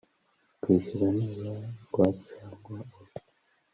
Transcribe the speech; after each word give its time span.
kwishyura 0.61 1.07
nibura 1.15 1.53
rwa 1.85 2.07
cyangwa 2.31 2.75
urwo 2.93 2.99